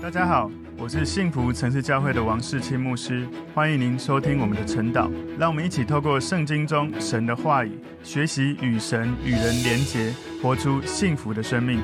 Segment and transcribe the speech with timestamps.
[0.00, 0.48] 大家好，
[0.78, 5.10] 我是幸福城市教会的王世清牧师，欢迎您收听我们的晨祷。
[5.36, 11.80] 让我们一起透过圣经中神的话语，学习与神与人连结，活出幸福的生命。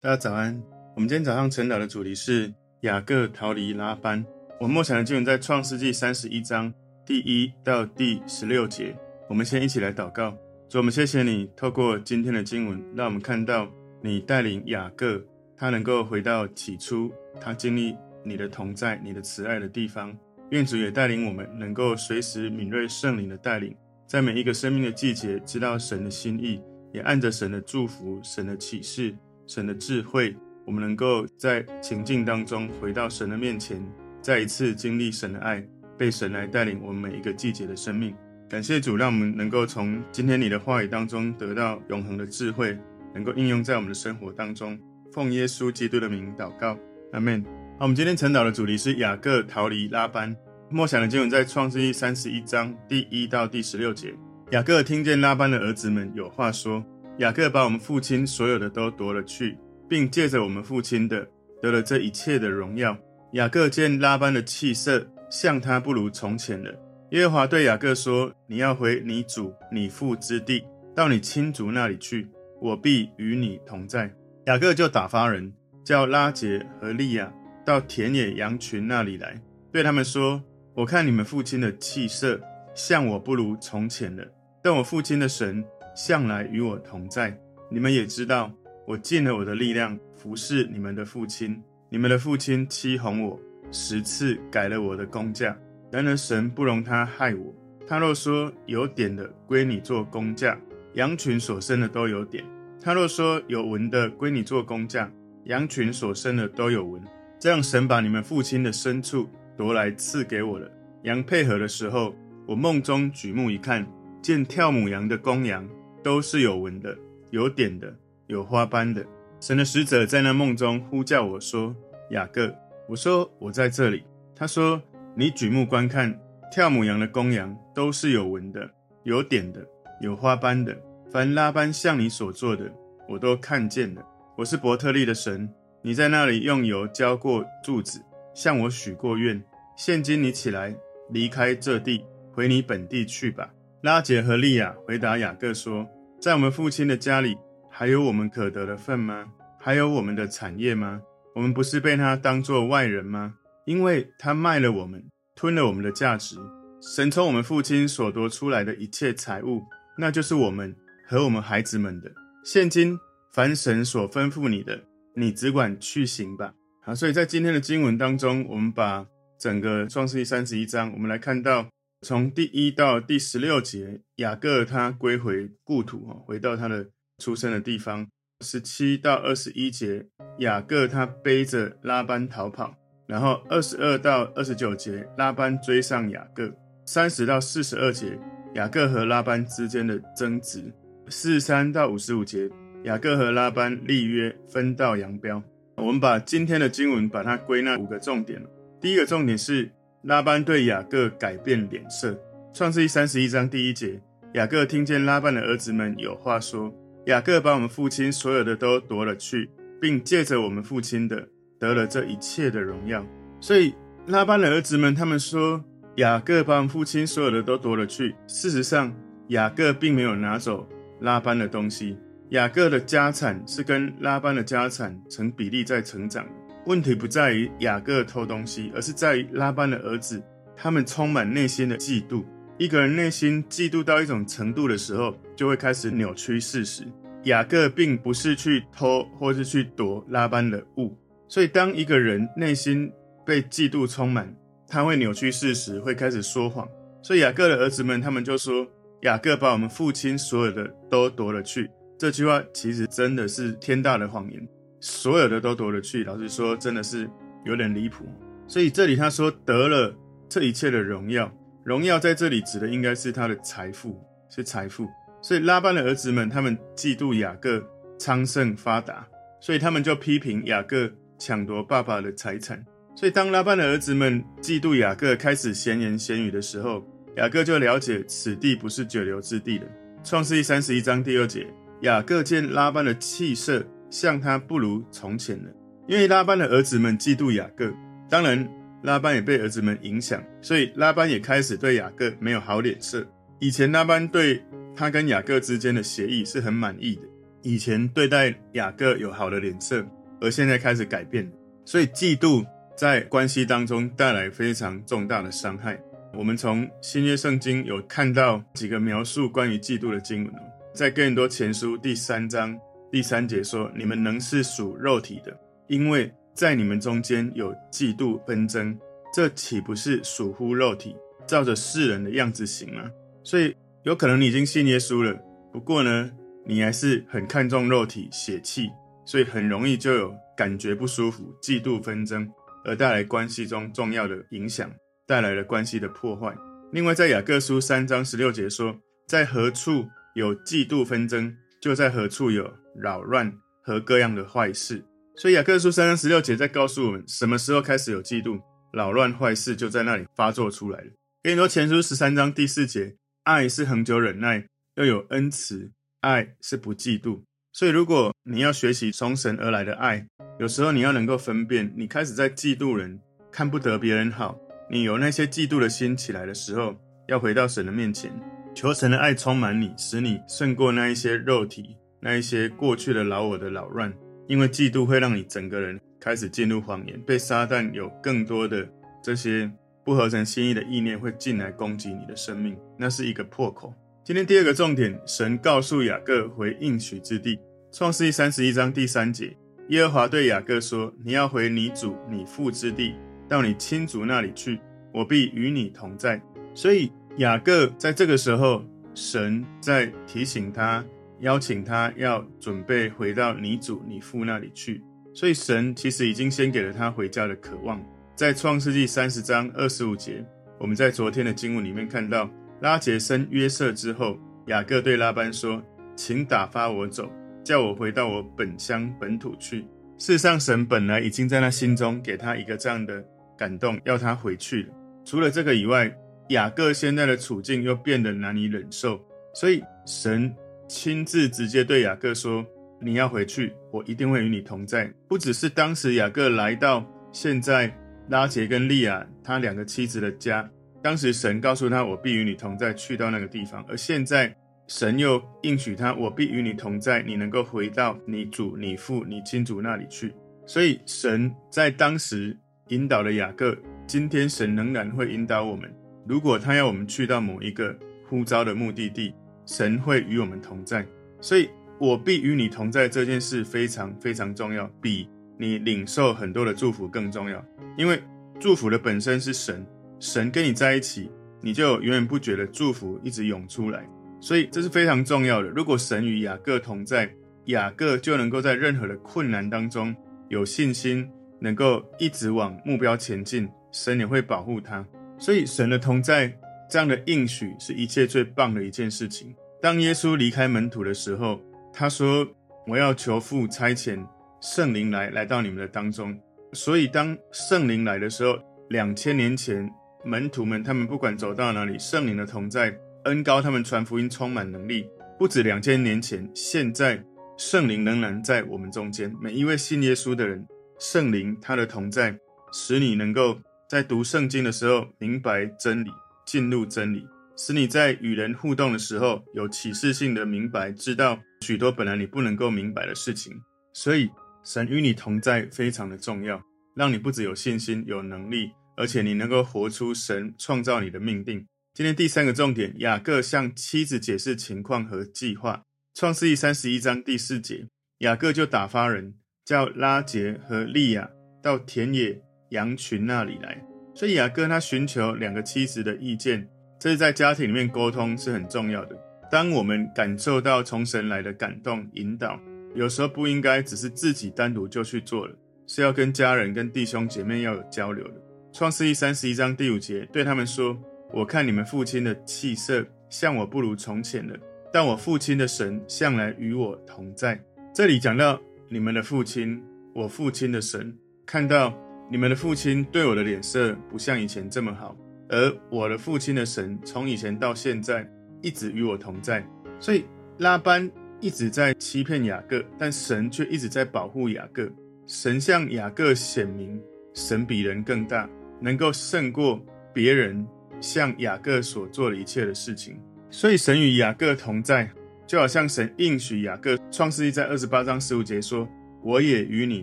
[0.00, 0.58] 大家早安，
[0.96, 4.24] 我们今天早上晨祷的主题是雅各逃离拉班。
[4.58, 6.72] 我们默想的经文在创世纪三十一章
[7.04, 8.96] 第一到第十六节。
[9.28, 10.30] 我们先一起来祷告，
[10.70, 13.68] 主，我们谢谢你透过今天的经文，让我们看到
[14.00, 15.22] 你带领雅各。
[15.58, 20.16] 他能够回到起初，他经历你的同在、你的慈爱的地方。
[20.50, 23.74] 愿主也带领我们，能够随时敏锐圣灵的带领，
[24.06, 26.60] 在每一个生命的季节，知道神的心意，
[26.92, 29.14] 也按着神的祝福、神的启示、
[29.46, 33.84] 神的智慧，我们能够在情境当中回到神的面前，
[34.22, 35.62] 再一次经历神的爱，
[35.98, 38.14] 被神来带领我们每一个季节的生命。
[38.48, 42.78] 感谢主，让我们能够从今天你的话语当中得到永恒的智慧，
[43.12, 44.78] 能够应用在我们的生活当中。
[45.12, 46.78] 奉耶稣基督的名祷告，
[47.12, 47.42] 阿门。
[47.78, 50.36] 好，我们今天晨祷的主题是雅各逃离拉班。
[50.70, 54.14] 默想的经文在创世记三十一章第一到第十六节。
[54.50, 56.84] 雅各听见拉班的儿子们有话说：
[57.18, 59.56] 雅各把我们父亲所有的都夺了去，
[59.88, 61.26] 并借着我们父亲的
[61.62, 62.96] 得了这一切的荣耀。
[63.32, 66.70] 雅各见拉班的气色像他不如从前了。
[67.12, 72.28] 耶和华对雅各说：你要回你祖你父之地，到你亲族那里去，
[72.60, 74.12] 我必与你同在。
[74.48, 75.52] 雅各就打发人
[75.84, 77.30] 叫拉结和利亚
[77.66, 79.38] 到田野羊群那里来，
[79.70, 82.40] 对他们说：“我看你们父亲的气色
[82.74, 84.24] 像我不如从前了，
[84.62, 85.62] 但我父亲的神
[85.94, 87.38] 向来与我同在。
[87.70, 88.50] 你们也知道，
[88.86, 91.62] 我尽了我的力量服侍你们的父亲。
[91.90, 93.38] 你们的父亲欺哄我，
[93.70, 95.54] 十次改了我的工价。
[95.92, 97.54] 然而神不容他害我。
[97.86, 100.58] 他若说有点的归你做工价，
[100.94, 102.42] 羊群所生的都有点。”
[102.80, 105.10] 他若说有纹的归你做工匠，
[105.44, 107.02] 羊群所生的都有纹。
[107.38, 110.70] 这样，神把你们父亲的牲畜夺来赐给我了。
[111.02, 112.14] 羊配合的时候，
[112.46, 113.86] 我梦中举目一看，
[114.22, 115.68] 见跳母羊的公羊
[116.02, 116.96] 都是有纹的、
[117.30, 117.94] 有点的、
[118.26, 119.04] 有花斑的。
[119.40, 121.74] 神的使者在那梦中呼叫我说
[122.10, 122.54] ：“雅各。”
[122.88, 124.02] 我说：“我在这里。”
[124.34, 124.82] 他说
[125.14, 126.18] ：“你举目观看，
[126.50, 128.68] 跳母羊的公羊都是有纹的、
[129.04, 129.64] 有点的、
[130.00, 130.76] 有花斑的。”
[131.10, 132.70] 凡拉班向你所做的，
[133.08, 134.04] 我都看见了。
[134.36, 135.48] 我是伯特利的神，
[135.80, 137.98] 你在那里用油浇过柱子，
[138.34, 139.42] 向我许过愿。
[139.74, 140.76] 现今你起来，
[141.08, 143.48] 离开这地，回你本地去吧。
[143.80, 145.88] 拉结和利亚回答雅各说
[146.20, 147.38] ：“在我们父亲的家里，
[147.70, 149.32] 还有我们可得的份吗？
[149.58, 151.00] 还有我们的产业吗？
[151.34, 153.36] 我们不是被他当作外人吗？
[153.64, 155.02] 因为他卖了我们，
[155.34, 156.36] 吞了我们的价值。
[156.82, 159.62] 神从我们父亲所夺出来的一切财物，
[159.96, 160.76] 那就是我们。”
[161.08, 162.12] 和我们孩子们的。
[162.44, 162.98] 现今，
[163.32, 164.78] 凡神所吩咐你的，
[165.16, 166.52] 你只管去行吧。
[166.82, 169.06] 好，所以在今天的经文当中，我们把
[169.38, 171.66] 整个创世纪三十一章，我们来看到
[172.02, 176.86] 从第一到第十六节，雅各他归回故土，回到他的
[177.18, 178.06] 出生的地方。
[178.44, 180.06] 十七到二十一节，
[180.40, 182.76] 雅各他背着拉班逃跑。
[183.06, 186.54] 然后二十二到二十九节，拉班追上雅各。
[186.84, 188.18] 三十到四十二节，
[188.54, 190.70] 雅各和拉班之间的争执。
[191.10, 192.48] 四十三到五十五节，
[192.84, 195.42] 雅各和拉班立约，分道扬镳。
[195.76, 198.42] 我们把今天的经文把它归纳五个重点。
[198.80, 199.70] 第一个重点是
[200.02, 202.18] 拉班对雅各改变脸色。
[202.52, 204.00] 创世记三十一章第一节，
[204.34, 206.74] 雅各听见拉班的儿子们有话说：
[207.06, 209.48] 雅各把我们父亲所有的都夺了去，
[209.80, 213.06] 并借着我们父亲的得了这一切的荣耀。
[213.40, 213.74] 所以
[214.06, 215.62] 拉班的儿子们他们说，
[215.96, 218.14] 雅各把我们父亲所有的都夺了去。
[218.26, 218.92] 事实上，
[219.28, 220.68] 雅各并没有拿走。
[221.00, 221.96] 拉班的东西，
[222.30, 226.26] 雅各的家产是跟拉班的家产成比例在成长。
[226.66, 230.22] 问题不在于雅各偷东西，而是在于拉班的儿子，
[230.54, 232.24] 他们充满内心的嫉妒。
[232.58, 236.82] 一个人内心嫉妒到一种程度的时候，就会开始扭曲事实。
[237.24, 240.96] 雅各并不是去偷或是去夺拉班的物，
[241.28, 242.92] 所以当一个人内心
[243.24, 244.34] 被嫉妒充满，
[244.66, 246.68] 他会扭曲事实，会开始说谎。
[247.02, 248.66] 所以雅各的儿子们，他们就说。
[249.02, 254.48] 雅各把我们父亲所有的都夺了去，这句话其实真的是天大的谎言。
[254.80, 257.08] 所有的都夺了去，老实说，真的是
[257.44, 258.04] 有点离谱。
[258.46, 259.94] 所以这里他说得了
[260.28, 261.30] 这一切的荣耀，
[261.64, 264.86] 荣耀在这里指的应该是他的财富，是财富。
[265.20, 267.60] 所以拉班的儿子们，他们嫉妒雅各
[267.98, 269.06] 昌盛发达，
[269.40, 272.64] 所以他们就批评雅各抢夺爸爸的财产。
[272.96, 276.84] 所以当拉班的儿子们嫉妒雅各，开始闲言闲语的时候，
[277.16, 279.66] 雅各就了解此地不是久留之地了。
[280.04, 281.46] 创世记三十一章第二节，
[281.80, 285.50] 雅各见拉班的气色像他不如从前了。
[285.86, 287.72] 因为拉班的儿子们嫉妒雅各，
[288.08, 288.48] 当然
[288.82, 293.06] 拉班也被儿子们影响，所以拉班也开始对雅各没有好脸色。
[293.40, 294.42] 以前拉班对
[294.76, 297.02] 他跟雅各之间的协议是很满意的，
[297.42, 299.84] 以前对待雅各有好的脸色，
[300.20, 301.30] 而现在开始改变，
[301.64, 302.44] 所以嫉妒
[302.76, 305.80] 在关系当中带来非常重大的伤害。
[306.14, 310.34] 我们从新约圣经有看到几个描述关于嫉妒的经文，
[310.72, 312.58] 在哥林多前书第三章
[312.90, 315.38] 第三节说：“你们能是属肉体的。”
[315.68, 318.76] 因为在你们中间有嫉妒纷争，
[319.12, 320.96] 这岂不是属乎肉体，
[321.26, 322.90] 照着世人的样子行吗？
[323.22, 325.14] 所以有可能你已经信耶稣了，
[325.52, 326.10] 不过呢，
[326.46, 328.70] 你还是很看重肉体血气，
[329.04, 332.28] 所以很容易就有感觉不舒服、嫉妒纷争，
[332.64, 334.70] 而带来关系中重要的影响，
[335.08, 336.36] 带来了关系的破坏。
[336.70, 343.32] 另外，在雅各书三章十六节说，在何处有嫉妒纷争，就在何处有扰乱
[343.62, 344.84] 和各样的坏事。
[345.16, 348.38] 所以雅各书三章十六节在告诉我们，什么时候开始有嫉妒、
[348.70, 350.90] 扰乱、坏事，就在那里发作出来了。
[351.22, 352.94] 跟你说前书十三章第四节，
[353.24, 354.46] 爱是恒久忍耐，
[354.76, 355.70] 又有恩慈；
[356.02, 357.22] 爱是不嫉妒。
[357.54, 360.06] 所以，如果你要学习从神而来的爱，
[360.38, 363.00] 有时候你要能够分辨，你开始在嫉妒人，
[363.32, 364.38] 看不得别人好，
[364.70, 366.74] 你有那些嫉妒的心起来的时候，
[367.06, 368.12] 要回到神的面前，
[368.54, 373.92] 求神的爱充满你，使你胜过那一些肉体、那一些过去的老我的扰乱。
[374.26, 378.68] 因为嫉妒会让你整个人开始进入谎言，被撒旦有更多的
[379.02, 379.50] 这些
[379.82, 383.72] 不合神心意的意念会进来攻击你的生命，那是一个破口。
[384.04, 387.38] 今天第二个重点，神告诉雅各回应许之地。
[387.72, 389.34] 创世记三十一章第三节，
[389.68, 392.94] 耶和华对雅各说：“你要回你主你父之地，
[393.28, 394.58] 到你亲族那里去，
[394.92, 396.20] 我必与你同在。”
[396.54, 398.64] 所以雅各在这个时候，
[398.94, 400.84] 神在提醒他。
[401.20, 404.80] 邀请他要准备回到你祖你父那里去，
[405.12, 407.84] 所以神其实已经先给了他回家的渴望。
[408.14, 410.24] 在创世纪三十章二十五节，
[410.60, 412.30] 我们在昨天的经文里面看到，
[412.60, 414.16] 拉结生约瑟之后，
[414.46, 415.60] 雅各对拉班说
[415.96, 417.10] ：“请打发我走，
[417.42, 419.62] 叫我回到我本乡本土去。”
[419.98, 423.04] 事实上，神本来已经在他心中给他一个这样的
[423.38, 424.74] 感动，要他回去了。
[425.04, 425.90] 除了这个以外，
[426.28, 429.00] 雅各现在的处境又变得难以忍受，
[429.32, 430.34] 所以神。
[430.70, 432.44] 亲自直接对雅各说
[432.78, 437.74] ：“你要回去，我一定会与你同在。”不只是当时雅各来到现在
[438.10, 440.46] 拉结跟利亚他两个妻子的家，
[440.82, 444.30] 当时神告诉他：“我必与你同在。”去到那个地方，而现在
[444.66, 450.14] 神又应许他：“我必与你同在，你能够回到你祖、你父、你亲族那里去。”
[450.46, 452.36] 所以神在当时
[452.68, 453.56] 引导了雅各，
[453.86, 455.72] 今天神仍然会引导我们。
[456.06, 457.76] 如果他要我们去到某一个
[458.06, 459.14] 呼召的目的地，
[459.46, 460.86] 神会与我们同在，
[461.20, 461.48] 所以
[461.78, 467.42] 我必与你同在这件事非常非常重要，比你领受很多的祝福更重要。
[467.76, 468.02] 因为
[468.38, 469.66] 祝福的本身是神，
[469.98, 471.10] 神跟你在一起，
[471.40, 473.88] 你就源源不绝的祝福一直涌出来，
[474.20, 475.48] 所以这是非常重要的。
[475.48, 477.10] 如果神与雅各同在，
[477.46, 479.94] 雅各就能够在任何的困难当中
[480.28, 481.08] 有信心，
[481.40, 484.84] 能够一直往目标前进，神也会保护他。
[485.18, 486.32] 所以神的同在。
[486.70, 489.34] 这样的应许是一切最棒的一件事情。
[489.58, 491.40] 当耶稣离开门徒的时候，
[491.72, 492.28] 他说
[492.68, 493.98] ：“我要求父差遣
[494.42, 496.14] 圣灵来，来到你们的当中。”
[496.52, 499.66] 所以，当圣灵来的时候，两千年前
[500.04, 504.86] 门徒们他们不管走到哪里，圣灵的同在恩高他们传福音充满能力。
[505.18, 507.02] 不止两千年前，现在
[507.38, 509.10] 圣灵仍然在我们中间。
[509.22, 510.46] 每一位信耶稣的人，
[510.78, 512.18] 圣灵他的同在，
[512.52, 515.90] 使你能够在读圣经的时候明白真理。
[516.26, 517.06] 进入真理，
[517.38, 523.32] 使你在与人互动的时候有启示性的明白，知道许多本来你不能够明白的事情。
[523.72, 524.10] 所以，
[524.44, 526.42] 神与你同在非常的重要，
[526.76, 531.46] 让你不只有信心、有能力，而且你能够活出神创造你的命定。
[531.72, 535.62] 今天第三个重点，雅各向妻子解释情况和计划。
[535.94, 537.68] 创世记三十一章第四节，
[538.00, 539.14] 雅各就打发人
[539.48, 541.08] 叫拉结和利亚
[541.40, 543.58] 到田野羊群那里来。
[543.94, 546.46] 所以雅各他寻求两个妻子的意见，
[546.78, 548.94] 这是在家庭里面沟通是很重要的。
[549.30, 552.38] 当我们感受到从神来的感动引导，
[552.74, 555.34] 有时候不应该只是自己单独就去做了，
[555.66, 558.14] 是要跟家人、跟弟兄姐妹要有交流的。
[558.52, 560.78] 创世记三十一章第五节对他们说
[561.10, 564.38] ：“我看你们父亲的气色像我不如从前了，
[564.70, 567.42] 但我父亲的神向来与我同在。”
[567.74, 569.62] 这里讲到你们的父亲，
[569.94, 570.96] 我父亲的神
[571.26, 571.76] 看到。
[572.10, 574.96] 你们的父亲对我的脸色不像以前这么好，
[575.28, 578.10] 而我的父亲的神从以前到现在
[578.40, 579.46] 一直与我同在。
[579.78, 580.06] 所以
[580.38, 584.66] 拉班一直在欺骗雅各，但神却一直在保护雅各。
[585.06, 586.80] 神向雅各显明，
[587.12, 588.26] 神比人更大，
[588.58, 590.46] 能够胜过别人
[590.80, 592.98] 向雅各所做的一切的事情。
[593.28, 594.90] 所以神与雅各同在，
[595.28, 598.66] 就好像神应许雅各，创世记在二十八章十五节说
[599.04, 599.82] ：“我也与你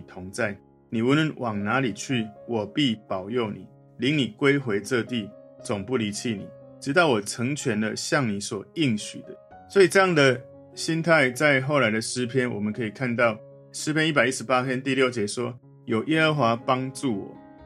[0.00, 0.58] 同在，
[0.90, 3.64] 你无论往哪里去，我必保佑你，
[3.98, 5.30] 领你归回这地，
[5.62, 6.48] 总不离弃你，
[6.80, 9.28] 直到我成全了向你所应许的。”
[9.70, 10.40] 所以这样的
[10.74, 13.38] 心态，在后来的诗篇，我们可以看到
[13.70, 17.20] 诗篇一百一十八篇第六节说：“有耶和华帮助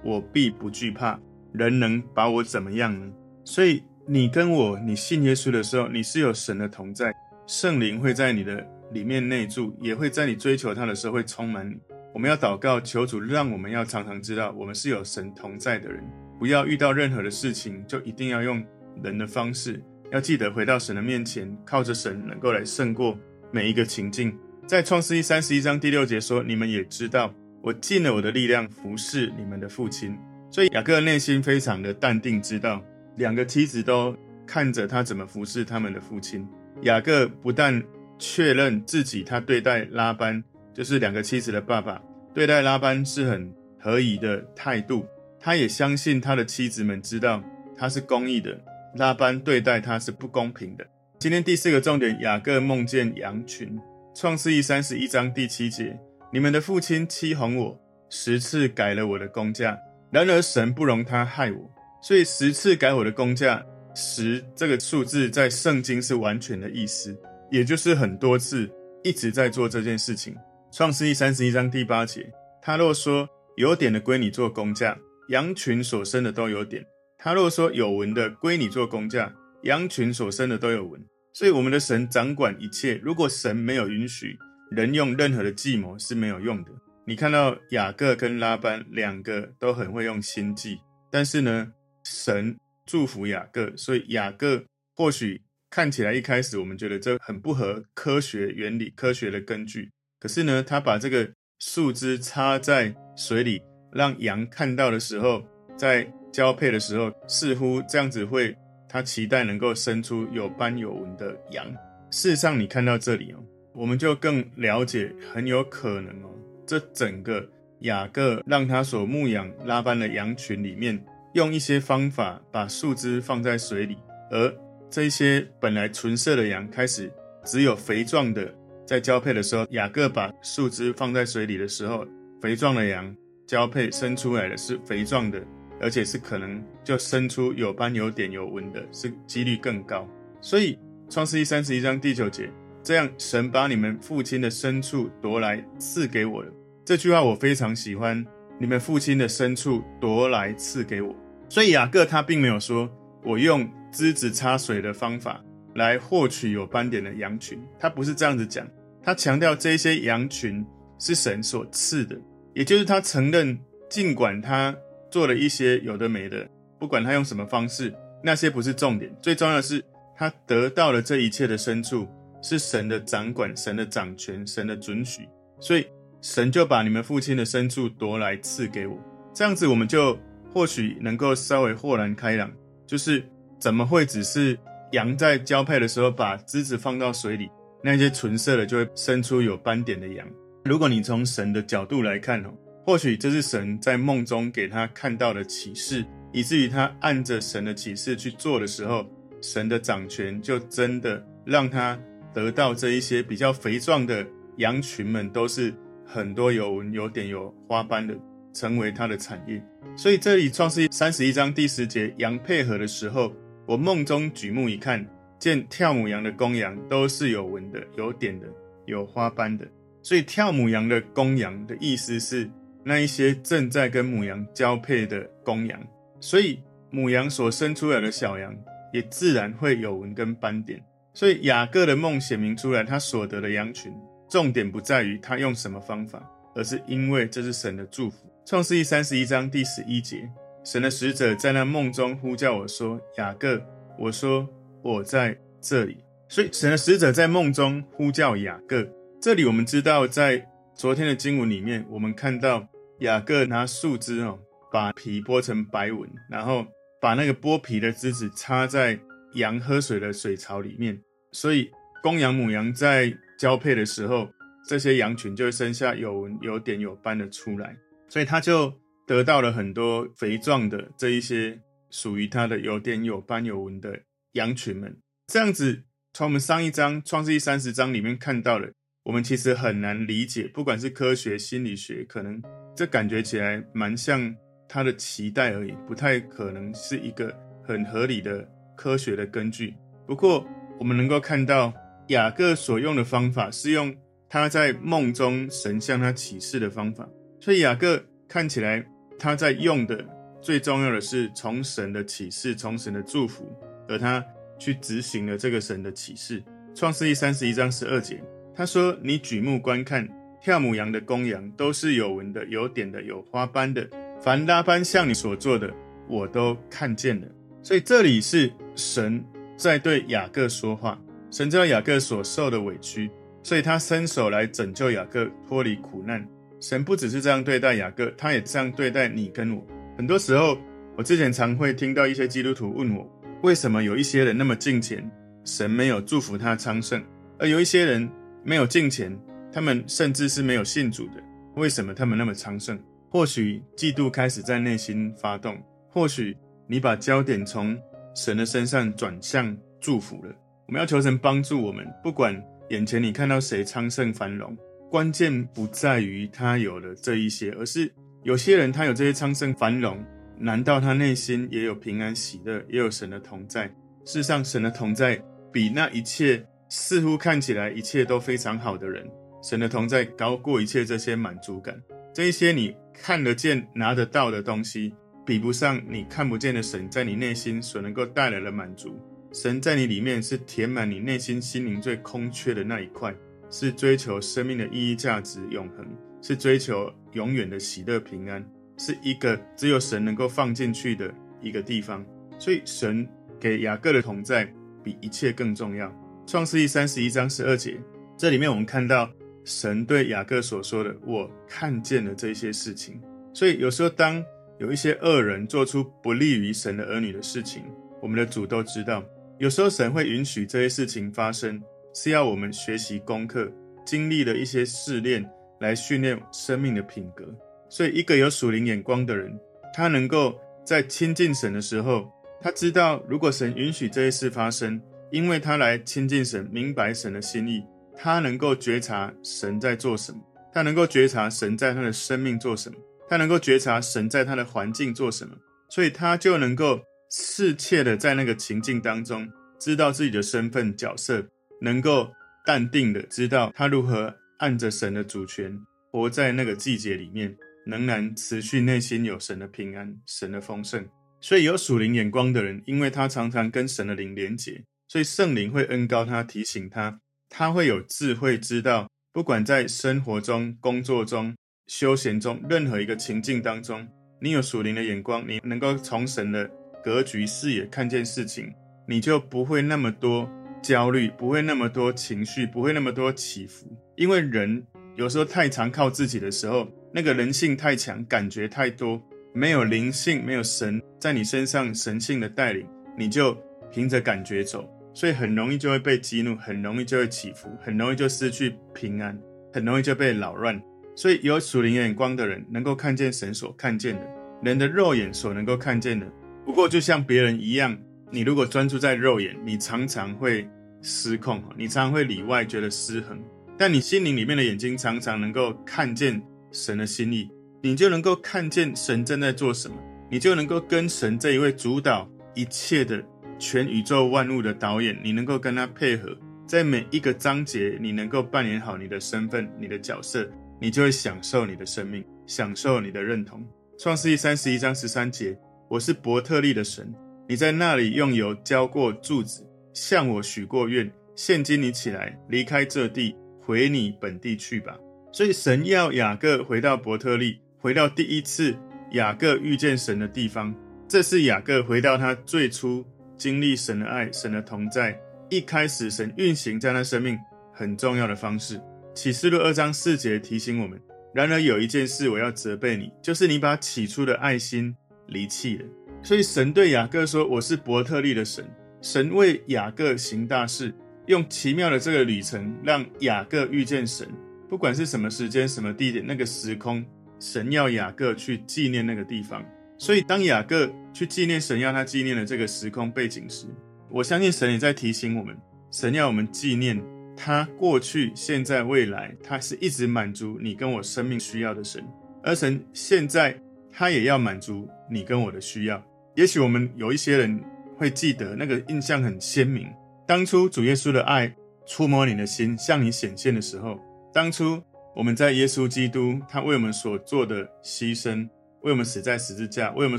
[0.05, 1.19] 我，我必不惧怕。
[1.55, 3.11] 人能把我怎么样呢？”
[3.43, 7.11] 所以你跟我，你信耶稣的时候，你是有神的同在，
[7.50, 11.75] 圣灵会在你的里面内住，也会在你追求他的时候会充满你。
[12.14, 16.00] 我们要祷告，求主让我们要常常知道，我们是有神同在的人，
[16.38, 18.64] 不要遇到任何的事情就一定要用
[19.02, 19.83] 人的方式。
[20.12, 23.19] 要记得回到神的面前，靠着神能够来胜过
[23.50, 24.33] 每一个情境。
[24.64, 30.16] 在创世记三十一章第六节说：“你们也知道，我尽了我的力量服侍你们的父亲。”
[30.52, 32.80] 所以雅各内心非常的淡定，知道
[33.16, 34.16] 两个妻子都
[34.47, 36.47] 看着他怎么服侍他们的父亲。
[36.83, 37.83] 雅各不但
[38.19, 42.01] 确认自己他对待拉班，就是两个妻子的爸爸，
[42.35, 45.07] 对待拉班是很合宜的态度，
[45.39, 47.43] 他也相信他的妻子们知道
[47.77, 48.59] 他是公义的。
[48.97, 50.85] 拉班对待他是不公平的。
[51.19, 53.79] 今天第四个重点，雅各梦见羊群。
[54.15, 55.97] 创世记三十一章第七节：
[56.33, 59.79] 你们的父亲欺哄我，十次改了我的工价，
[60.11, 61.71] 然而神不容他害我，
[62.03, 63.65] 所以十次改我的工价。
[63.95, 67.17] 十这个数字在圣经是完全的意思，
[67.51, 68.71] 也就是很多次
[69.03, 70.35] 一直在做这件事情。
[70.73, 72.31] 创世记三十一章第八节：
[72.63, 74.97] 他若说有点的归你做工价，
[75.29, 76.85] 羊群所生的都有点。
[77.19, 83.01] 他若说有纹的归你做工价，羊群所生的都有纹，所以我们的神掌管一切。
[83.03, 84.39] 如果神没有允许
[84.71, 86.71] 人用任何的计谋是没有用的。
[87.07, 90.79] 你看到雅各跟拉班两个都很会用心计，
[91.11, 91.73] 但是呢，
[92.05, 92.57] 神
[92.91, 94.65] 祝福雅各，所以雅各
[94.97, 101.31] 或许看起来一开始我们觉得这很不合科学原理、科学的根据，可是呢，他把这个
[101.61, 105.45] 树枝插在水里，让羊看到的时候，
[105.79, 106.11] 在。
[106.33, 108.57] 交配的时候，似乎这样子会，
[108.89, 111.67] 他期待能够生出有斑有纹的羊。
[112.13, 113.43] 事实上，你看到这里哦，
[113.73, 116.31] 我们就更了解，很有可能哦，
[116.65, 117.45] 这整个
[117.81, 123.97] 雅各让他所牧养拉班的羊群里面，用一些方法把树枝放在水里，
[124.31, 124.55] 而
[124.89, 127.13] 这些本来纯色的羊开始
[127.45, 128.55] 只有肥壮的，
[128.87, 132.07] 在交配的时候，雅各把树枝放在水里的时候，
[132.41, 133.15] 肥壮的羊
[133.47, 135.41] 交配生出来的是肥壮的。
[135.83, 140.07] 而且是可能就生出有斑有点有纹的，是几率更高。
[140.39, 142.51] 所以创世记三十一章第九节，
[142.83, 146.53] 这样神把你们父亲的牲畜夺来赐给我了。
[146.85, 148.23] 这句话我非常喜欢，
[148.61, 151.12] 你们父亲的牲畜夺来赐给我。
[151.49, 152.88] 所以雅各他并没有说
[153.25, 155.43] 我用枝子插水的方法
[155.75, 158.64] 来获取有斑点的羊群，他不是这样子讲，
[159.02, 160.64] 他强调这些羊群
[160.99, 162.17] 是神所赐的，
[162.55, 164.76] 也就是他承认，尽管他。
[165.11, 166.49] 做了一些有的没的，
[166.79, 169.12] 不管他用什么方式，那些不是重点。
[169.21, 169.85] 最重要的是，
[170.17, 172.07] 他得到了这一切的牲畜，
[172.40, 175.85] 是神的掌管、神的掌权、神的准许，所以
[176.21, 178.99] 神就把你们父亲的牲畜夺来赐给我。
[179.35, 180.19] 这样子，我们就
[180.53, 182.50] 或许能够稍微豁然开朗，
[182.87, 183.25] 就是
[183.59, 184.59] 怎么会只是
[184.93, 187.50] 羊在交配的时候把枝子放到水里，
[187.83, 190.27] 那些纯色的就会生出有斑点的羊？
[190.65, 192.50] 如果你从神的角度来看哦。
[192.87, 199.07] 或许这是神在梦中给他看到的启示，以至于他按着神的启示去做的时候，
[199.43, 201.97] 神的掌权就真的让他
[202.35, 205.73] 得到这一些比较肥壮的羊群们，都是
[206.12, 208.14] 很多有纹、有点、有花斑的，
[208.52, 209.62] 成为他的产业。
[209.97, 213.33] 所以这里创世三十一章第十节，羊配合的时候，
[213.67, 215.07] 我梦中举目一看，
[215.38, 218.47] 见跳母羊的公羊都是有纹的、有点的、
[218.87, 219.67] 有花斑的。
[220.02, 222.50] 所以跳母羊的公羊的意思是。
[222.83, 225.79] 那一些正在跟母羊交配的公羊，
[226.19, 226.59] 所以
[226.90, 228.57] 母羊所生出来的小羊
[228.90, 230.83] 也自然会有纹跟斑点。
[231.12, 233.93] 所以雅各的梦显明出来，他所得的羊群，
[234.31, 236.23] 重点不在于他用什么方法，
[236.55, 238.17] 而是因为这是神的祝福。
[238.47, 240.31] 创世记三十一章第十一节，
[240.65, 243.61] 神的使者在那梦中呼叫我说：“雅各。”
[243.99, 244.49] 我说
[244.83, 248.89] ：“我在这里。”所以神的使者在梦中呼叫雅各。
[249.21, 250.47] 这里我们知道在。
[250.73, 252.67] 昨天的经文里面，我们看到
[253.01, 254.39] 雅各拿树枝哦，
[254.73, 256.65] 把皮剥成白纹，然后
[256.99, 258.99] 把那个剥皮的枝子插在
[259.35, 260.99] 羊喝水的水槽里面。
[261.33, 261.71] 所以
[262.03, 264.29] 公羊母羊在交配的时候，
[264.69, 267.75] 这些羊群就会生下有纹、有点、有斑的出来，
[268.07, 268.71] 所以他就
[269.07, 273.99] 得到了很多肥壮的这一些属于他的有点、有斑、有纹的
[274.33, 274.95] 羊群们。
[275.29, 278.71] 这样子，从我们上一章创世记三十章里面看到了，
[279.05, 282.43] 我们其实很难理解，不管是科学、心理学，可能
[282.77, 284.37] 这感觉起来蛮像
[284.69, 289.73] 他的期待而已，不太可能是一个很合理的科学的根据。
[290.07, 290.47] 不过，
[290.79, 291.73] 我们能够看到
[292.11, 293.95] 雅各所用的方法是用
[294.29, 298.85] 他在梦中神向他启示的方法，所以雅各看起来
[299.19, 300.05] 他在用的
[300.40, 303.47] 最重要的是从神的启示，从神的祝福，
[303.88, 304.25] 而他
[304.59, 306.43] 去执行了这个神的启示。
[306.75, 308.23] 创世记三十一章十二节。
[308.55, 310.07] 他说：“你举目观看，
[310.43, 313.88] 跳母羊的公羊都是有纹的、有点的、有花斑的。
[314.21, 315.73] 凡拉班向你所做的，
[316.09, 317.29] 我都看见了。”
[317.62, 319.25] 所以这里是神
[319.57, 321.00] 在对雅各说话。
[321.31, 323.11] 神知道雅各所受的委屈，
[323.43, 326.27] 所以他伸手来拯救雅各脱离苦难。
[326.61, 329.67] 神不只是这样对待雅各，他也这样对待你跟我。
[329.97, 330.59] 很多时候，
[330.97, 333.09] 我之前常会听到一些基督徒问我：
[333.43, 335.09] 为什么有一些人那么敬虔，
[335.45, 337.03] 神没有祝福他昌盛，
[337.39, 338.11] 而有一些人？
[338.43, 339.15] 没有敬虔，
[339.53, 341.23] 他们甚至是没有信主的。
[341.57, 342.79] 为什么他们那么昌盛？
[343.11, 346.35] 或许嫉妒开始在内心发动，或许
[346.67, 347.79] 你把焦点从
[348.15, 350.35] 神的身上转向祝福了。
[350.71, 354.57] 我们要求神帮助我们，不管眼前你看到谁昌盛繁荣，
[354.89, 359.99] 关键不在于他有了这一些，而是有些人他有这些昌盛繁荣，
[360.39, 363.67] 难道他内心也有平安喜乐，也有神的同在？
[364.05, 365.21] 事实上，神的同在
[365.53, 366.47] 比那一切。
[366.69, 369.05] 似乎看起来一切都非常好的人，
[369.43, 371.75] 神的同在高过一切这些满足感。
[372.15, 374.95] 这一些你看得见、拿得到的东西，
[375.27, 378.97] 比不上你看不见的神在你内心所能够带来的满足。
[379.33, 383.15] 神在你里面是填满你内心心灵最空缺的那一块，
[383.49, 385.87] 是追求生命的意义、价值、永恒，
[386.21, 388.45] 是追求永远的喜乐、平安，
[388.77, 392.05] 是一个只有神能够放进去的一个地方。
[392.41, 393.07] 所以，神
[393.39, 394.52] 给雅各的同在
[394.83, 395.95] 比一切更重要。
[396.26, 397.81] 创世记三十一章十二节，
[398.17, 399.09] 这里面我们看到
[399.45, 403.00] 神对雅各所说的：“我看见了这些事情。”
[403.33, 404.25] 所以有时候，当
[404.59, 407.63] 有一些恶人做出不利于神的儿女的事情，
[408.02, 409.04] 我们的主都知道。
[409.41, 411.59] 有时候神会允许这些事情发生，
[411.95, 413.50] 是要我们学习功课，
[413.87, 415.26] 经历了一些试炼，
[415.61, 417.25] 来训练生命的品格。
[417.71, 419.35] 所以，一个有属灵眼光的人，
[419.73, 422.07] 他能够在亲近神的时候，
[422.43, 424.81] 他知道如果神允许这些事发生。
[425.11, 427.65] 因为他来亲近神，明白神的心意，
[427.97, 430.21] 他能够觉察神在做什么，
[430.53, 432.76] 他能够觉察神在他的生命做什么，
[433.09, 435.35] 他能够觉察神在他的环境做什么，
[435.69, 441.27] 所以他就能够适切的在那个情境当中，知道自己的身份角色，
[441.61, 442.11] 能够
[442.47, 445.59] 淡定的知道他如何按着神的主权
[445.91, 450.89] 活在那个季节里面，仍然持续内心有神的平安、神的丰盛。
[451.21, 454.65] 所以有属灵眼光的人，因为他常常跟神的灵连结。
[454.89, 463.87] 所以圣灵会恩高他，提醒他，他会有智慧，知道不管在生活中、工作中、休闲中，任何一个情境当中，
[464.21, 466.51] 你有属灵的眼光，你能够从神的
[466.82, 468.52] 格局视野看见事情，
[468.86, 470.30] 你就不会那么多
[470.62, 473.66] 焦虑，不会那么多情绪，不会那么多起伏。
[473.97, 474.64] 因为人
[474.97, 479.00] 有时候太常靠自己的时候，那个人性太强，感觉太多，
[479.32, 482.66] 没有灵性，没有神在你身上神性的带领，
[482.99, 483.36] 你就
[483.71, 484.69] 凭着感觉走。
[484.93, 489.16] 所以很容易就会被激怒，很容易就会起伏，很容易就失去平安，
[489.52, 490.60] 很容易就被扰乱。
[490.97, 494.02] 所以有属灵眼光的人，能够看见神所看见的，
[494.43, 496.06] 人的肉眼所能够看见的。
[496.45, 497.76] 不过就像别人一样，
[498.11, 500.49] 你如果专注在肉眼，你常常会
[500.83, 503.19] 失控，你常常会里外觉得失衡。
[503.57, 507.31] 但你心灵里面的眼睛常常能够看见神的心意，
[507.63, 509.76] 你就能够看见神正在做什么，
[510.11, 513.03] 你就能够跟神这一位主导一切的。
[513.39, 516.15] 全宇宙万物的导演，你能够跟他配合，
[516.47, 523.43] 在每一个章节，你能够扮演好你的身份、你的角色，你就会享受你的生命，享受你的认同。
[523.79, 525.35] 创世记三十一章十三节：
[525.71, 526.93] 我是伯特利的神，
[527.28, 530.91] 你在那里用油浇过柱子，向我许过愿。
[531.15, 534.76] 现今你起来，离开这地，回你本地去吧。
[535.13, 538.56] 所以神要雅各回到伯特利，回到第一次
[538.95, 540.52] 雅各遇见神的地方。
[540.89, 542.85] 这是雅各回到他最初。
[543.17, 547.17] 经历神的爱，神的同在，一开始神运行在他生命
[547.52, 548.61] 很重要的方式。
[548.93, 550.80] 启示录二章四节提醒我们：
[551.15, 554.75] 然而有一件事我要责备你，就是你把起初的爱心
[555.11, 555.65] 离弃了。
[556.03, 558.45] 所以神对雅各说：“我是伯特利的神。”
[558.81, 560.73] 神为雅各行大事，
[561.07, 564.09] 用奇妙的这个旅程让雅各遇见神，
[564.49, 566.83] 不管是什么时间、什么地点，那个时空，
[567.19, 569.45] 神要雅各去纪念那个地方。
[569.77, 573.47] 所以，当雅各去纪念神要他纪念的这个时空背景时，
[573.91, 575.37] 我相信神也在提醒我们：
[575.71, 576.83] 神要我们纪念
[577.15, 581.85] 他过去、现在、未来，他是一直满足你跟我生命需要的神。
[582.23, 583.39] 而神现在，
[583.73, 585.83] 他也要满足你跟我的需要。
[586.15, 587.41] 也许我们有一些人
[587.76, 589.69] 会记得那个印象很鲜明，
[590.06, 591.35] 当初主耶稣的爱
[591.67, 593.78] 触摸你的心，向你显现的时候。
[594.13, 594.61] 当初
[594.95, 598.28] 我们在耶稣基督他为我们所做的牺牲，
[598.63, 599.99] 为我们死在十字架，为我们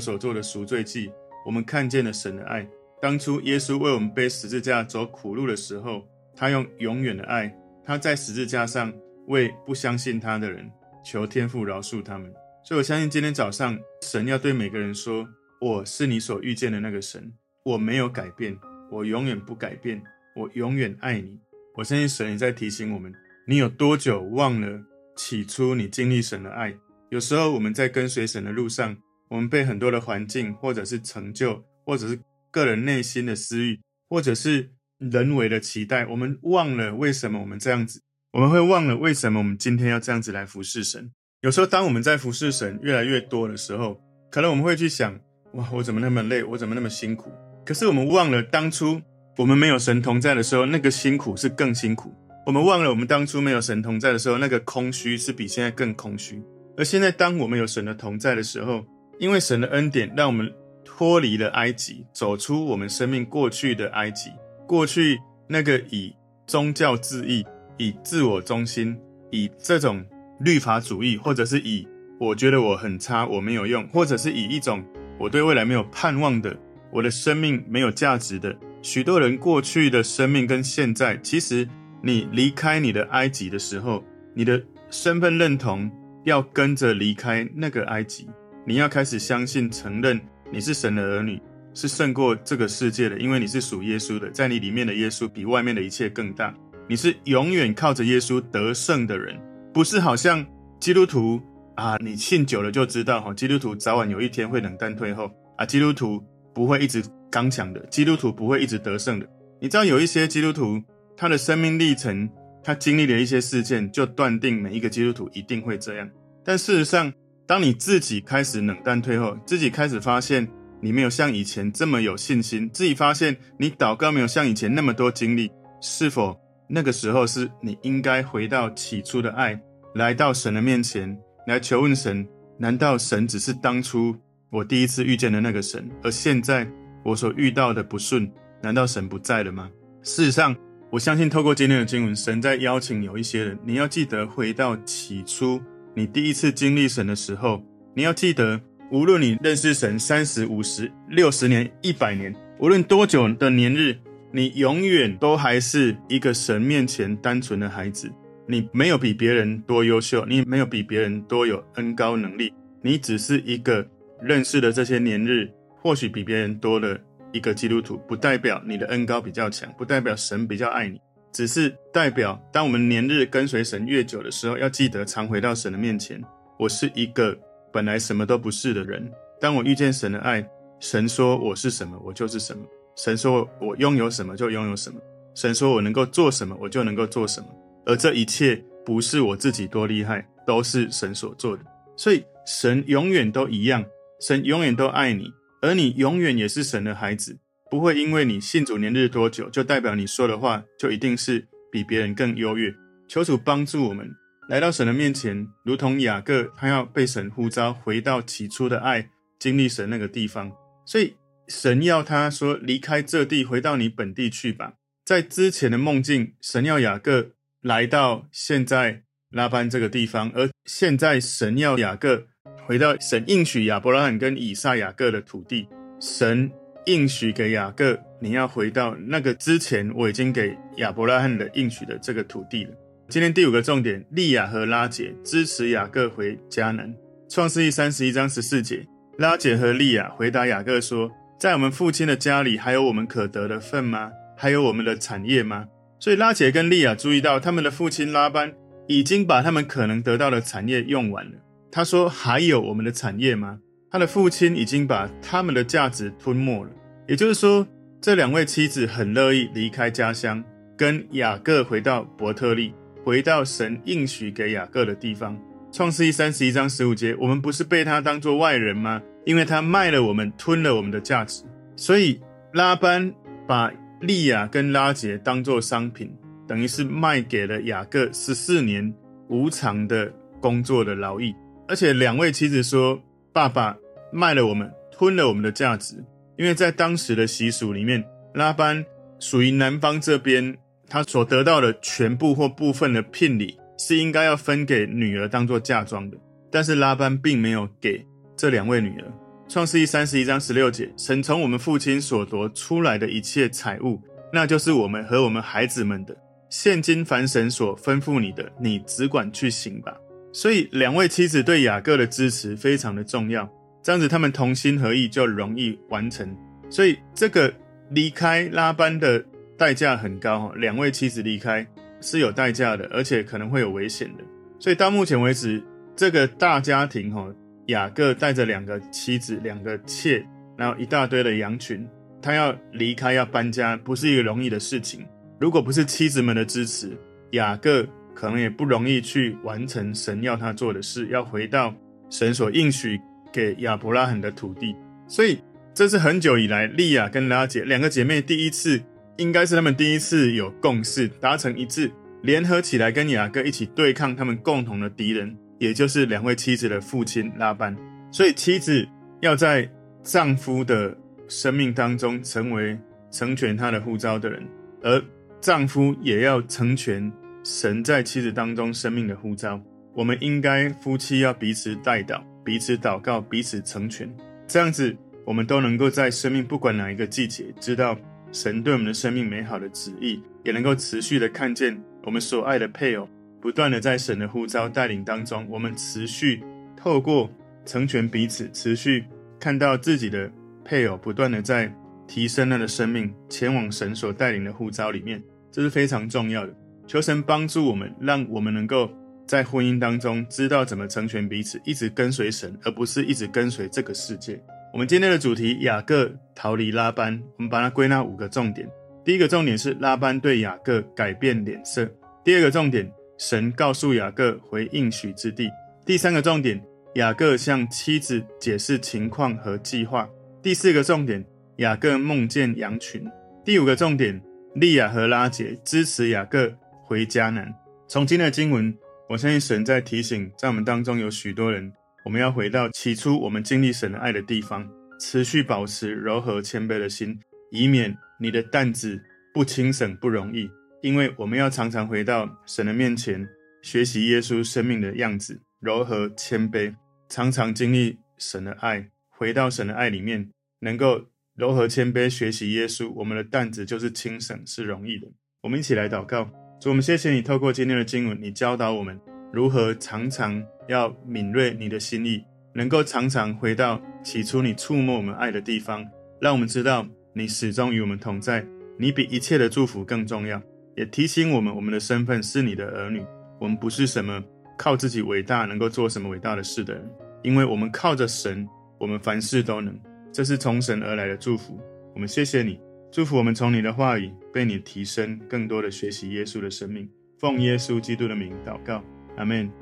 [0.00, 1.10] 所做的赎罪祭，
[1.46, 2.68] 我们看见了神的爱。
[3.00, 6.06] 当初耶稣为我们背十字架走苦路的时候，
[6.36, 8.92] 他用永远的爱，他在十字架上
[9.26, 10.70] 为不相信他的人
[11.02, 12.32] 求天父饶恕他们。
[12.64, 15.28] 所以我相信今天早上神要对每个人说
[15.60, 17.32] ：“我是你所遇见的那个神，
[17.64, 18.56] 我没有改变，
[18.88, 20.00] 我永远不改变，
[20.36, 21.40] 我永远爱你。”
[21.74, 23.12] 我相信神也在提醒我们。
[23.48, 24.80] 你有多久忘了
[25.16, 26.72] 起初你经历神的爱？
[27.10, 28.96] 有时候我们在跟随神的路上，
[29.28, 32.20] 我们被很多的环境，或者是成就，或者是
[32.52, 38.00] 个人内心的私欲，或者是人为的期待，我们忘了为什么我们这样子。
[38.32, 41.10] 我们会忘了为什么我们今天要这样子来服侍神。
[41.42, 44.00] 有时候当我们在服侍神越来越多的时候，
[44.30, 45.12] 可能我们会去想：
[45.54, 46.44] 哇，我怎么那么累？
[46.44, 47.32] 我怎么那么辛苦？
[47.66, 49.02] 可是我们忘了当初
[49.36, 52.14] 我们没有神同在的时候，那个辛苦是更辛苦。
[52.46, 56.40] 我们忘了，我们当初没有神同在的时候，那个空虚是比现在更空虚。
[56.76, 58.84] 而现在，当我们有神的同在的时候，
[59.18, 60.48] 因为神的恩典，让我们
[60.84, 64.30] 脱离了埃及，走出我们生命过去的埃及，
[64.64, 66.14] 过去那个以
[66.46, 67.44] 宗教自义、
[67.78, 68.96] 以自我中心、
[69.32, 70.04] 以这种
[70.44, 71.86] 律法主义，或者是以
[72.18, 74.84] 我觉得我很差，我没有用，或者是以一种
[75.18, 76.56] 我对未来没有盼望的，
[76.90, 81.68] 我的生命没有价值的许多人过去的生命跟现在，其实。
[82.04, 84.02] 你离开你的埃及的时候，
[84.34, 85.88] 你的身份认同
[86.24, 88.28] 要跟着离开那个埃及。
[88.66, 91.40] 你要开始相信、承认你是神的儿女，
[91.74, 96.52] 是胜过这个世界的，因为你是属耶稣的，在你里面的耶稣比外面的一切更大。
[96.88, 99.40] 你是永远靠着耶稣得胜的人，
[99.72, 100.44] 不是好像
[100.80, 101.40] 基督徒
[101.76, 106.22] 啊，你信久了就知道哈，基督徒早晚有一天会冷淡退后啊，基督徒
[106.54, 109.26] 不会一直刚强的，基督徒不会一直得胜的。
[109.60, 110.82] 你知道有一些基督徒。
[111.14, 112.28] 他的生命历程，
[112.64, 116.10] 他经历了一些事件，就断定每一个基督徒一定会这样。
[116.42, 117.12] 但事实上，
[117.46, 120.48] 当你自己开始冷淡退后，自己开始发现
[120.80, 126.36] 你没有像以前这么有信心，自己发现你祷告没有像以前那么多精力，是否
[126.74, 129.60] 那个时候是你应该回到起初的爱，
[129.94, 131.14] 来到神的面前
[131.46, 132.26] 来求问神？
[132.58, 134.16] 难道神只是当初
[134.50, 136.66] 我第一次遇见的那个神，而现在
[137.04, 138.30] 我所遇到的不顺，
[138.62, 139.70] 难道神不在了吗？
[140.02, 140.56] 事实上。
[140.90, 145.58] 我相信，透过今天的经文，神在邀请有一些人，你要记得回到起初，
[145.94, 153.96] 你第一次经历神的时候，你要记得，无论你认识神三十五十、六十年、一百年，无论多久的年日，
[154.32, 158.10] 你永远都还是一个神面前单纯的孩子。
[158.48, 163.86] 你没有比别人多优秀，你没有比别人多有恩高能力，你只是一个
[164.20, 165.48] 认识的这些年日，
[165.80, 166.98] 或许比别人多了。
[167.32, 171.00] 一个基督徒不代表你的恩高比较强，不代表神比较爱你，
[171.32, 176.22] 只是代表当我们年日跟随神越久的时候，要记得常回到神的面前。
[176.58, 177.34] 我是一个
[177.72, 180.46] 本来什么都不是的人，当我遇见神的爱，
[180.78, 182.62] 神说我是什么，我就是什么；
[182.96, 185.00] 神说我拥有什么就拥有什么；
[185.34, 187.46] 神说我能够做什么，我就能够做什么。
[187.86, 191.64] 而这一切不是我自己多厉害，都是神所做的。
[191.96, 193.84] 所以神永远都一样，
[194.20, 195.32] 神永远都爱你。
[195.60, 197.38] 而你永远也是神的孩子，
[197.70, 202.74] 不会因为你信主年日多久，就代表你说的话就一定是比别人更优越。
[203.08, 204.10] 求主帮助我们
[204.48, 210.50] 来到神的面前，如同雅各，他要被神呼召回到起初的爱，经历神那个地方。
[210.84, 211.14] 所以
[211.52, 214.72] 神要他说离开这地，回到你本地去吧。
[215.04, 222.28] 在之前的梦境，神要雅各来到现在拉班这个地方，而现在神要雅各。
[222.66, 225.68] 回到神应许亚伯拉罕跟以撒、雅各的土地，
[226.00, 226.50] 神
[226.86, 232.70] 应许给雅各，你要回到那个之前我已经给亚伯拉罕的应许的这个土地了。
[233.08, 236.94] 今天第五个重点，利亚和拉结支持雅各回迦南。
[237.28, 238.86] 创世记三十一章十四节，
[239.18, 241.10] 拉结和利亚回答雅各说
[241.42, 244.12] ：“在我们父亲的家里还有我们可得的份吗？
[244.36, 245.66] 还有我们的产业吗？”
[245.98, 248.54] 所以拉结跟利亚注意到，他们的父亲拉班
[248.86, 251.32] 已经把他们可能得到的产业用完了。
[251.72, 253.58] 他说：“还有我们的产业吗？”
[253.90, 256.70] 他的父亲已经把他们的价值吞没了。
[257.08, 257.66] 也就是说，
[258.00, 260.44] 这两位妻子很乐意离开家乡，
[260.78, 262.72] 跟雅各回到伯特利。
[263.02, 265.36] 回到神应许给雅各的地方。
[265.72, 269.02] 创世记三十一章十五节，我们不是被他当作外人吗？
[269.24, 271.42] 因为他卖了我们，吞了我们的价值。
[271.76, 272.20] 所以
[272.52, 273.12] 拉班
[273.46, 276.12] 把利亚跟拉结当做商品，
[276.46, 278.92] 等于是卖给了雅各十四年
[279.28, 281.34] 无偿的工作的劳役。
[281.68, 283.00] 而且两位妻子说
[283.32, 283.76] ：“爸爸
[284.12, 286.04] 卖了我们，吞了我们的价值。”
[286.36, 288.04] 因为在当时的习俗里面，
[288.34, 288.84] 拉班
[289.18, 290.56] 属于男方这边，
[290.88, 293.58] 他所得到的全部或部分的聘礼。
[293.78, 296.16] 是应该要分给女儿当做嫁妆的，
[296.52, 298.06] 但是拉班并没有给
[298.42, 299.06] 这两位女儿。
[299.48, 304.02] 创世记三十一章十六节，神从我们父亲所夺出来的一切财物，
[304.32, 306.16] 那就是我们和我们孩子们的。
[306.50, 309.96] 现今凡神所吩咐你的，你只管去行吧。
[310.32, 313.48] 所以两位妻子对雅各的支持非常的重要，
[313.80, 316.36] 这样子他们同心合意就容易完成。
[316.68, 317.54] 所以这个
[317.90, 319.24] 离开拉班的
[319.56, 321.64] 代价很高，两位妻子离开。
[322.00, 324.24] 是有代价的，而且可能会有危险的。
[324.58, 325.62] 所以到目前为止，
[325.94, 327.32] 这个大家庭哈，
[327.66, 330.24] 雅各带着两个妻子、两个妾，
[330.56, 331.86] 然后一大堆的羊群，
[332.20, 335.06] 他要离开、要搬家，不是一个容易的事情。
[335.40, 336.96] 如果不是妻子们的支持，
[337.32, 341.74] 雅各可能也不容易去完成神要他做的事，要回到
[342.10, 343.00] 神所应许
[343.32, 344.74] 给亚伯拉罕的土地。
[345.06, 345.38] 所以
[345.74, 348.80] 这是很久以来利亚跟拉结两个姐妹第一次。
[349.18, 357.76] 应该是他们第一次有共识，达成一致，联合起来跟雅各一起对抗他们共同的敌人，也就是两位妻子的父亲拉班。
[358.10, 358.84] 所以妻子
[359.20, 359.70] 要在
[360.02, 360.92] 丈夫的
[361.28, 362.76] 生命当中成为
[363.12, 364.44] 成全他的呼召的人，
[364.82, 365.00] 而
[365.40, 367.10] 丈夫也要成全
[367.44, 369.62] 神在妻子当中生命的呼召。
[369.94, 374.12] 我们应该夫妻要彼此代祷，彼此祷告，彼此成全，
[374.48, 374.92] 这样子
[375.24, 377.96] 我们都能够在生命不管哪一个季节知道。
[378.32, 383.06] 神对我们的生命美好的旨意，也能够持续的看见我们所爱的配偶，
[383.42, 386.40] 不断的在神的呼召带领当中，我们持续
[386.76, 387.28] 透过
[387.66, 389.04] 成全彼此，持续
[389.40, 390.30] 看到自己的
[390.64, 391.70] 配偶不断的在
[392.06, 396.54] 提升他的生命，前往神所带领的呼召里面，这是非常重要的。
[396.86, 398.88] 求神帮助我们，让我们能够
[399.26, 404.40] 在婚姻当中知道怎么成全彼此，一直跟随神，而不是一直跟随这个世界。
[404.72, 407.20] 我们今天的主题：雅各逃离拉班。
[407.36, 408.68] 我们把它归纳五个重点。
[409.04, 411.84] 第一个重点是拉班对雅各改变脸色；
[412.24, 412.88] 第二个重点，
[413.24, 415.46] 神告诉雅各回应许之地；
[415.86, 416.60] 第三个重点，
[416.96, 420.08] 雅各向妻子解释情况和计划；
[420.42, 421.24] 第四个重点，
[421.58, 423.00] 雅各梦见羊群；
[423.44, 424.20] 第五个重点，
[424.56, 427.54] 利亚和拉结支持雅各回迦南。
[427.86, 428.76] 从今天的经文，
[429.08, 431.72] 我相信神在提醒，在我们当中有许多人。
[432.04, 437.20] 我们要回到起初我们经历神的爱的地方，持续保持柔和谦卑的心，
[437.52, 439.00] 以免你的担子
[439.32, 440.50] 不轻省不容易。
[440.82, 443.28] 因为我们要常常回到神的面前，
[443.62, 446.74] 学习耶稣生命的样子，柔和谦卑，
[447.08, 450.28] 常常经历神的爱，回到神的爱里面，
[450.60, 455.06] 能够柔和谦卑学习耶稣，我们的担子就是轻省是容易的。
[455.42, 456.28] 我们一起来祷告，
[456.60, 459.00] 主，我们谢谢你透过今天的经文，你教导我们。
[459.32, 462.22] 如何常常要敏锐你的心意，
[462.54, 465.88] 能够常常回到起初你触摸我们爱的地方，
[466.20, 468.44] 让我们知道你始终与我们同在，
[468.78, 470.42] 你比一切的祝福更重要。
[470.76, 473.04] 也提醒我们，我们的身份是你的儿女，
[473.40, 474.22] 我们不是什么
[474.58, 476.90] 靠自己伟大能够做什么伟大的事的人，
[477.22, 479.78] 因为我们靠着神，我们凡事都能。
[480.12, 481.58] 这是从神而来的祝福。
[481.94, 482.58] 我们谢谢你，
[482.90, 486.88] 祝福我们从你的话语被你提升，更多的学习耶稣的生命。
[487.18, 488.82] 奉耶稣基督的名祷告。
[489.16, 489.61] 阿门。